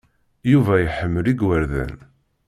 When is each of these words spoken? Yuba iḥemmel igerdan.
Yuba 0.51 0.73
iḥemmel 0.79 1.25
igerdan. 1.33 1.95